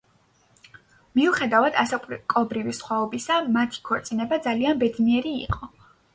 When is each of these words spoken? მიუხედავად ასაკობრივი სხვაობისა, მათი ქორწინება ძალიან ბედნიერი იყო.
მიუხედავად 1.19 1.77
ასაკობრივი 1.83 2.73
სხვაობისა, 2.79 3.39
მათი 3.59 3.85
ქორწინება 3.91 4.43
ძალიან 4.49 4.83
ბედნიერი 4.83 5.37
იყო. 5.45 5.73